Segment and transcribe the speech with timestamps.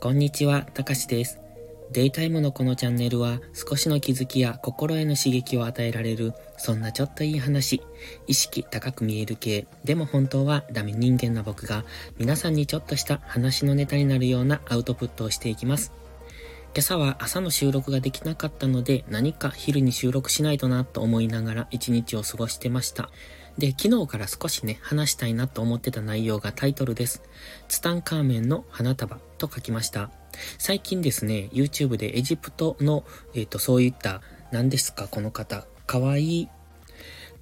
[0.00, 1.40] こんにちは、たかしです。
[1.90, 7.82] デイタイムのこのチャンネルは少しの気づきや心への刺激を与えられる、そんなちょっといい話、
[8.28, 11.84] 意識高く見える系、でも本当はダメ人間な僕が
[12.16, 15.92] 皆さんにちょっとした話のネタになるようなアウトプットをしていきます。
[16.74, 23.10] 今朝は朝の収録ができなかったので何か昼に収録しないとなと思いながら一日を過ごしてました。
[23.58, 27.22] で、昨日から少しね、話したいなと思ってた内容がタイトルです。
[27.66, 30.10] ツタンカーメンの花束と書きました。
[30.58, 33.04] 最近ですね、YouTube でエジプトの、
[33.34, 36.48] えっ、ー、と、そういった、何ですか、この方、かわいい、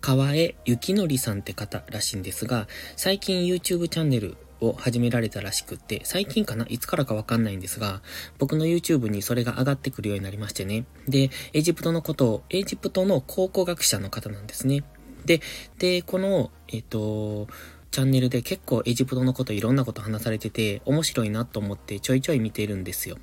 [0.01, 8.01] 川江幸則さんって方らしいんですが、最近 YouTube チャンネルを始められたらしくって、最近かないつからかわかんないんですが、
[8.39, 10.87] 僕の YouTube にそれが上がってくるようになりましてね。
[11.09, 14.85] で、エジプトのことを、エジプトの考古学者の方なんですね。
[15.27, 15.41] で、
[15.79, 17.49] で、この、えっ、と、
[17.91, 23.17] チャンネルで結構エジプトのこといろんなこと話されてて面白いなと思ってちょいちょい見てるんですよ。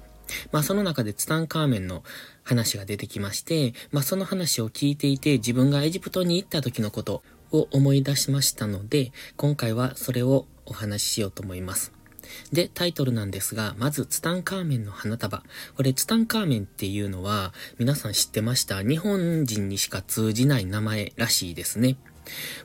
[0.51, 2.03] まあその中でツタンカーメンの
[2.43, 12.02] 話が出てきまして、まあその話を聞いていて自分がエジプトに行った時のことを思い出しましたので、今回はそれをお話ししようと思います。
[12.51, 15.43] で、タイトルなんですが、まず、ツタンカーメンの花束。
[15.75, 18.83] これ、ツタンカーメンっていうのは、皆さん知ってました？
[18.83, 21.97] 日本人にしか通じない名前らしいですね。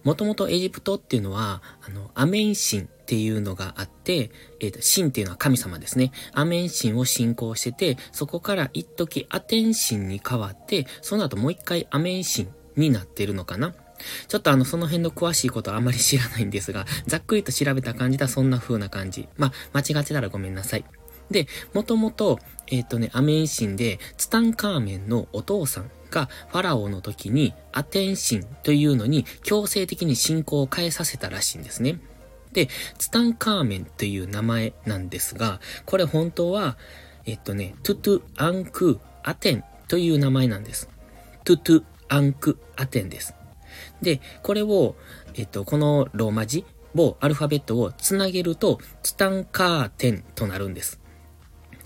[0.04, 6.12] もともとエジプトっていうのは、あの、アメン神っていうのがあって、えっ、ー、と、神っていうのは神様ですね。
[6.32, 13.74] アメン神を信仰してて、そこから一時アテン神に変わって、その後もう一回アメン神になってるのかな。
[14.28, 19.28] ちょっとあの、その辺の詳しいことはあまり知らないんですが、 ざっくりと調べた感じではそんな風な感じ。
[19.36, 20.84] まあ、間違ってたらごめんなさい。
[21.30, 22.38] で、もともと、
[22.68, 32.00] えっ、ー、とね、アメン神で、ツタンカーメンのお父さんが、ファラオの時に、アテン神というのに強制的に信仰を変えさせたらしいんですね。
[32.52, 36.78] で、ツタンカーメンという名前なんですが、これ本当は、
[37.26, 40.88] えっとね、トゥトゥアンクアテンという名前なんです。
[41.44, 43.34] トゥトゥアンクアテンです。
[44.02, 44.96] で、これを、
[45.34, 51.00] えっと、このローマ字を、アルファベットをつなげると、ツタンカーテンとなるんです。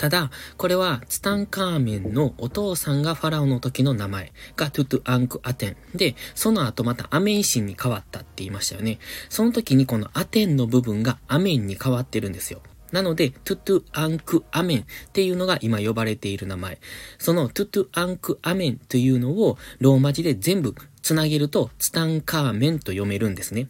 [0.03, 8.99] ただ、これはツタンカーメンのお父さんがファラオの時の名前がトゥトゥアンクアテンで、その後またアメン神に変わったって言いましたよね。
[9.29, 12.63] その時にこのアテンの部分がアメンに変わってるんですよ。
[12.91, 16.81] なので、トゥトゥアンクアメンっていうのが今呼ばれている名前。
[17.19, 23.69] そのトゥトゥアンクアメンというのをローマ字で全部つなげるとツタンカーメンと読めるんですね。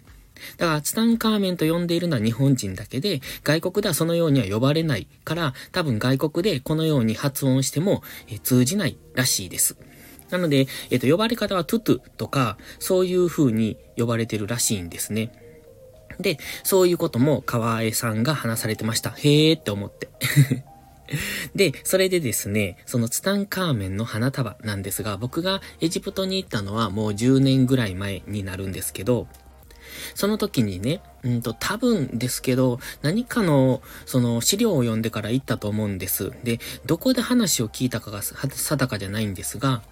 [0.57, 9.77] だから、ツタンカーメンと呼んでいるのは日本人だけで、外国ではそのようには呼ばれないから、多分外国でこのように発音しても、え通じないらしいです。
[10.31, 15.31] なので、えっ、と、呼ばれ方はトゥトゥとか、そういう風に呼ばれてるらしいんですね。
[16.19, 19.11] で、そういうことも川江さんが話されてました。
[19.11, 20.09] へーって思って。
[21.55, 29.27] で、それでですね、そのツタンカーメンの花束なんですが、僕がエジプトに行ったのはもう10年ぐらい前になるんですけど、
[30.15, 36.33] その時にね、うんと、多分ですけど、何かの、その、資料を読んでから行ったと思うんです。
[36.45, 39.83] で、どこで話を聞いたかが定かじゃないんですが、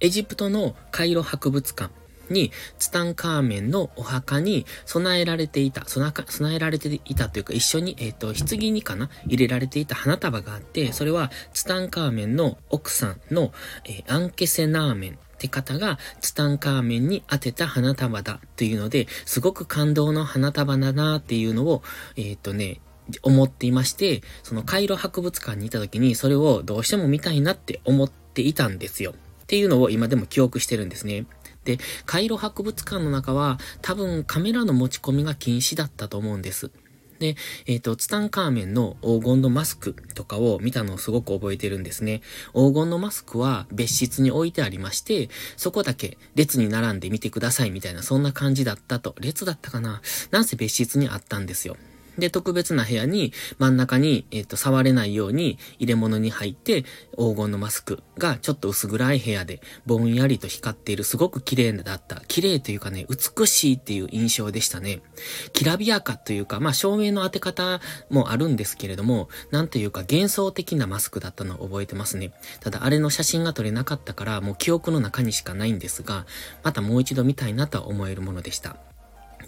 [0.00, 1.92] エジプトのカイロ博物館
[2.30, 6.12] に、ツタンカーメンのお墓に備えられていた、備
[6.54, 13.52] えられていたというか一緒に、えっ、ー、と、棺にかな入れられていた花束があって、それはツタンカーメンの奥さんの、
[13.84, 21.82] えー、アンケセナーメンって方がツタンカーメンに当てた花束だっていうので、すごく感動の花束だなっていうのを、
[22.16, 22.80] えっ、ー、とね、
[23.22, 29.14] 思っていまして、そのカイロ博物館にいた時にそれをどうしても見たいなって思っていたんですよ。
[29.42, 31.26] っていうのを今でも記憶してるんですね。
[31.76, 36.70] で、カイロ博物館の中は多分カメラの持ち込みが禁止だったと思うんです。
[37.20, 37.36] で、
[37.66, 42.22] えっ、ー、と、ツタンカーメンの黄金のマスクとかを見たのをすごく覚えてるんですね。
[42.54, 49.14] 黄金のマスクは別室に置いてありまして、そこだけ列に並んで見てくださいみたいな、そんな感じだったと。
[49.20, 50.00] 列だったかな？
[50.30, 51.76] なんせ別室にあったんですよ。
[52.18, 56.82] で、特別な部屋に、真ん中に、えっ、ー、と、触れないように入れ物に入って、
[57.16, 62.22] 黄金のマスクがちょっと薄暗い部屋で、ぼんやりと光っている、すごく綺麗だった。
[62.28, 65.02] 綺麗というかね、美しいっていう印象でしたね。
[65.52, 67.80] きらびやかというか、まあ、照明の当て方
[68.10, 72.32] もあるんですけれども、なんというか幻想的なマスクだったのを覚えてますね。
[72.60, 76.26] ただ、あれの写真が撮れなかったから、もう記憶の中にしかないんですが、
[76.62, 78.76] またもう一度見たいなとは思えるものでした。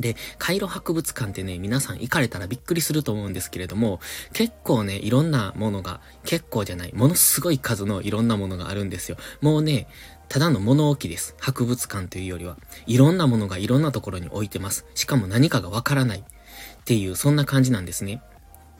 [0.00, 4.00] で、カイロ博物館ってね、皆さん行かれたらびっくりすると思うんですけれども、
[4.32, 9.16] 結構ね、いろんなものが、結構じゃない、ものすごい数のいろんなものがあるんですよ。
[9.40, 9.86] もうね、
[10.28, 11.34] ただの物置です。
[11.38, 12.56] 博物館というよりは。
[12.86, 14.86] いろんなものがいろんなところに置いてます。
[14.94, 16.20] しかも何かがわからない。
[16.20, 18.22] っていう、そんな感じなんですね。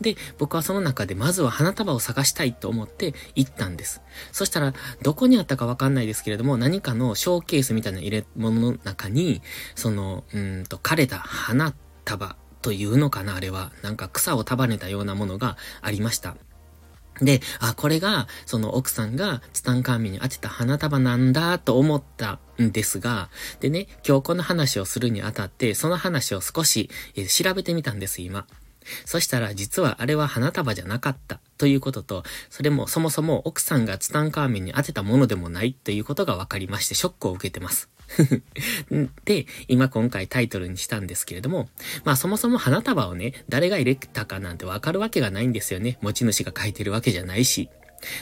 [0.01, 4.03] で、僕はその中でまずは花束を探したいと思って行ったんです。
[4.33, 9.43] そしたら、どこにあったかわかんないですけれども、何かのショーケースみたいな入れ物の中に、
[9.75, 11.75] その、うんと、枯れた花
[12.05, 13.73] 束というのかな、あれは。
[13.83, 16.37] なんか草を束ねたようなものがありました。
[17.21, 23.29] で、あ、これが、その奥さんがツタンカーメンに当てた花束なんだと思ったんですが、
[23.61, 26.91] でね、今日この話をするにあたって、その話を少し、
[27.29, 28.47] 調べてみたんです、今。
[29.05, 37.89] そしたら実はあれは花束じゃなかったということと、それもそもそも奥さんがツタンカーメンに当てたものでもないということが分かりましてショックを受けてます。
[39.25, 41.69] で、今今回タイトルにしたんですけれども、
[42.05, 45.99] まあそもそも花束をね、誰が入れたかなんてわかるわけがないんですよね。
[46.03, 47.69] 持ち主が書いてるわけじゃないし。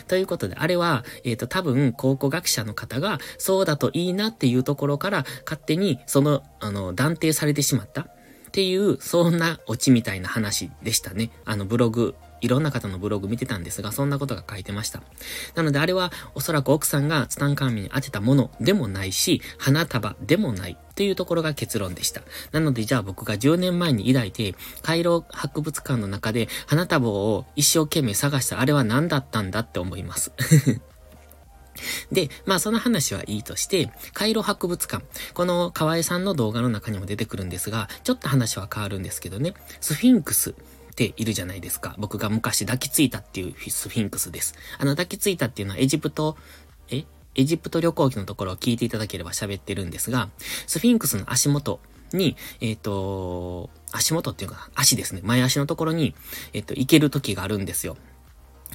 [0.09, 8.09] ということで、あれは、えっ、ー、と、多分、考古学者の方が、そうだといいなっていうところから、勝手に、その、あの、断定されてしまった。
[8.51, 11.31] っていう、そんなオチみたいな話でしたね。
[11.45, 15.01] あのブログ、いろんな方のブログ見てたんですが、そんなことが書いてました。
[15.55, 22.23] なのであれはおそらく奥さんがツタンカーメンに当てたものでもないし、花束でもないっていうところが結論でした。
[22.51, 30.33] なのでじゃあ僕が10年前に抱いて、カイロ博物館の中で花束を一生懸命探したあれは何だったんだって思います。
[32.13, 35.05] で、まあその話はいいとして、カイロ博物館。
[35.35, 40.55] この河合さんの動画の中にも出てくるんですが、ちょっと話は変わるんですけどね、スフィンクス。
[40.91, 41.95] っているじゃないですか。
[41.99, 44.55] 僕が昔抱きついたっていうスフィンクスです。
[44.79, 46.37] あの抱きついたっていうのはエジプト、
[46.91, 47.05] え？
[47.37, 50.29] エジプト旅行記のところを聞いていただければ喋ってるんですが、
[50.67, 51.81] スフィンクスの足元
[52.13, 55.21] に、えっ、ー、と、足元っていうか、足ですね。
[55.25, 56.15] 前足のところに、
[56.53, 57.97] えっ、ー、と、行ける時があるんですよ。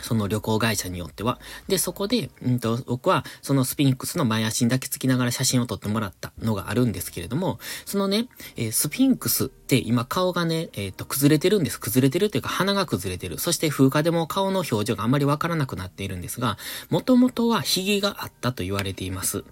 [0.05, 1.39] その旅行会社によっては。
[1.67, 11.79] で、そこで、うんと、僕は、そのスピンクスの前足に抱きつきながら写真を撮ってもらったのがあるんですけれども、そのね、えー、スピンクスって今顔がね、えっ、ー、と、崩れてるんです。
[11.79, 13.39] 崩れてるっていうか鼻が崩れてる。
[13.39, 16.59] そして風化でも顔の表情があまりわからなくなっているんですが、
[16.91, 19.43] もともとは髭があったと言われています。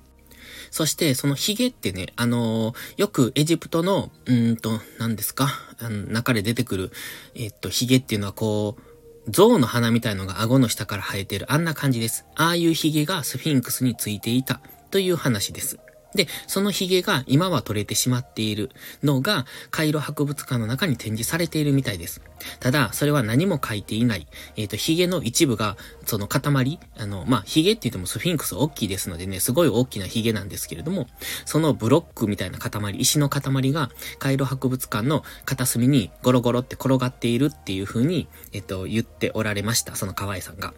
[0.69, 5.47] そして、その髭ってね、あのー、よくエジプトの、うんと、何ですか
[5.79, 6.91] あの、中で出てくる、
[7.35, 8.92] えっ、と、髭っていうのはこう、
[9.29, 12.25] 象の鼻みたいのが顎の下から生えてるあんな感じです。
[12.35, 14.61] ああいう髭がスフィンクスについていた
[14.91, 15.79] という話です。
[16.15, 18.71] で、その髭が今は取れてしまっている
[19.03, 22.21] のが、カイロ博物館の中に展示されているみたいです。
[22.59, 24.27] ただ、それは何も書いていない。
[24.55, 31.07] えっ、ー、と、髭の一部が、その塊、あの、まあ、髭って言ってもスフィンクス大きいですのでね、すごい大きな髭なんですけれども、
[31.45, 33.89] そのブロックみたいな塊、石の塊が、
[34.19, 39.95] カイロ博物館の片隅にゴロゴロって転がっているっていう風に、えっ、ー、と、言っておられました。
[39.95, 40.73] その河合さんが。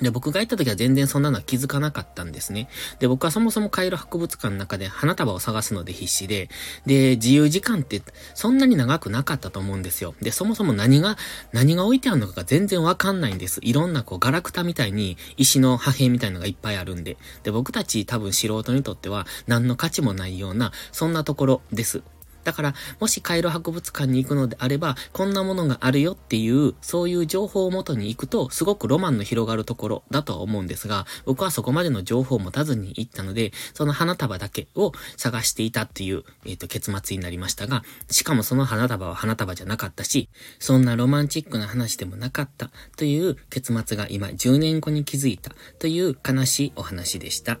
[0.00, 2.68] で、僕が行った時は全然そんなのは気づかなかったんですね。
[2.98, 6.50] で、僕はそもそもカイロ博物館の中で花束を探すので必死で、
[6.84, 8.02] で、自由時間って
[8.34, 10.14] そんなに長くなかったと思うんですよ。
[10.20, 11.16] で、そもそも何が、
[11.52, 13.60] 何が置いてあるのかが全然わかんないんです。
[13.62, 17.16] いろんなこうガラクタみたいに石の破片みたいのがいっぱいあるんで。
[17.42, 22.02] で、僕たち多分素人にとっては何の価値もないような、そんなところです。
[22.46, 40.28] だから、もしカイロ博物館に行くのであれば、こんなものがあるよっていう、そういう情報をもとに行くと、すごくロマンの広がるところだとは思うんですが、僕はそこまでの情報を持たずに行ったので、その花束だけを探していたっていう、えっ、ー、と、結末になりましたが、しかもその花束は花束じゃなかったし、
[40.60, 45.50] そんなロマンチックな話でもなかったという結末が今10年後に気づいた
[45.80, 47.58] という悲しいお話でした。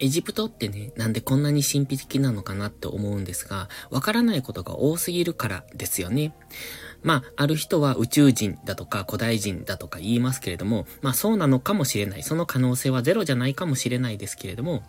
[0.00, 6.34] エジプトってね、なんでこんなに神秘的なのかなって思うんですが、わからないことが多すぎるからですよね。
[7.02, 12.22] まあ、ある人は宇宙人だとか古代人だとか言いますけれども、まあそうなのかもしれない。
[12.22, 14.82] その可能性はゼロじゃないかもしれないですけれども、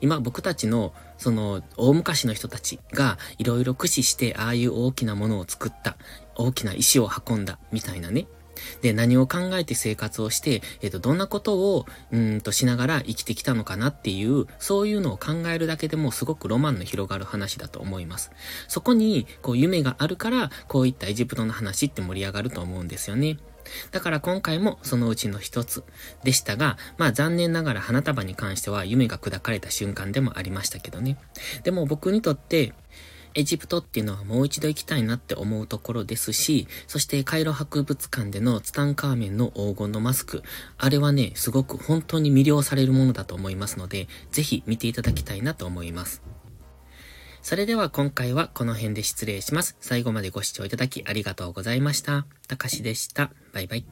[0.00, 5.96] 今僕たちのその大昔の人たちがいろいろ駆使してああいう大きなものを作った、
[6.36, 8.26] 大きな石を運んだみたいなね。
[8.80, 18.30] で、何を考えて生活をして、えっ、と、どんなことを、うんとしながら生きてきたのかなっていう、そういうのを考えるだけでもすごくロマンの広がる話だと思います。
[18.68, 23.38] そこに、こう、夢があるから、こういったエジプトの話って盛り上がると思うんですよね。
[23.90, 25.84] だから今回もそのうちの一つ
[26.24, 31.18] でしたが、まあ残念ながら花束に関しては夢が砕かれた瞬間でもありましたけどね。
[31.62, 32.72] でも僕にとって、
[33.34, 40.42] エジプトっていうのはもう一度行きたいなって思うところですし、そしてカイロ博物館でのツタンカーメンの黄金のマスク、
[40.78, 46.22] あれはね、すごく本当に魅了されるものだと思いますので、ぜひ見ていただきたいなと思います。
[47.42, 49.76] それでは今回はこの辺で失礼します。
[49.80, 52.24] 最後までご視聴いただきありがとうございました。
[52.46, 53.32] たかしでした。
[53.52, 53.84] バイバイ。